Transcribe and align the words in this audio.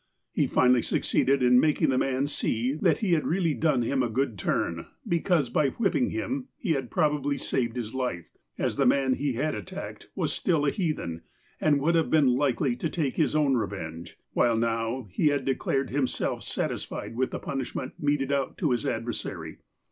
He 0.31 0.47
finally 0.47 0.81
succeeded 0.81 1.43
in 1.43 1.59
making 1.59 1.89
the 1.89 1.97
man 1.99 2.25
see 2.25 2.73
that 2.73 2.97
he 3.05 3.13
had 3.13 3.27
really 3.27 3.53
done 3.53 3.83
him 3.83 4.01
a 4.01 4.09
good 4.09 4.35
turn, 4.35 4.87
because, 5.07 5.51
by 5.51 5.67
whipping 5.69 6.09
him, 6.09 6.47
he 6.57 6.71
had 6.71 6.89
probably 6.89 7.37
saved 7.37 7.75
his 7.75 7.93
life, 7.93 8.31
as 8.57 8.77
the 8.77 8.87
man 8.87 9.13
he 9.13 9.33
had 9.33 9.53
attacked 9.53 10.09
was 10.15 10.33
still 10.33 10.65
a 10.65 10.71
heathen, 10.71 11.21
and 11.59 11.79
would 11.81 11.93
have 11.93 12.09
been 12.09 12.35
likely 12.35 12.75
to 12.77 12.89
take 12.89 13.15
his 13.15 13.35
own 13.35 13.53
revenge, 13.55 14.17
while 14.33 14.57
now 14.57 15.05
he 15.11 15.27
had 15.27 15.45
declared 15.45 15.91
himself 15.91 16.41
satisfied 16.41 17.15
with 17.15 17.29
the 17.29 17.37
punishment 17.37 17.93
meted 17.99 18.31
out 18.31 18.57
to 18.57 18.71
his 18.71 18.87
adversary. 18.87 19.57